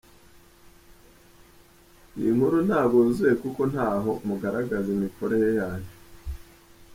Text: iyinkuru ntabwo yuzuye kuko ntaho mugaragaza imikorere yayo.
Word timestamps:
iyinkuru 2.17 2.57
ntabwo 2.67 2.95
yuzuye 3.05 3.33
kuko 3.43 3.61
ntaho 3.71 4.11
mugaragaza 4.27 4.87
imikorere 4.97 5.47
yayo. 5.59 5.89